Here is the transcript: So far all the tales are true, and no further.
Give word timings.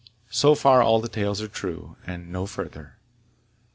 So 0.31 0.55
far 0.55 0.81
all 0.81 0.99
the 0.99 1.07
tales 1.07 1.43
are 1.43 1.47
true, 1.47 1.95
and 2.07 2.31
no 2.31 2.47
further. 2.47 2.95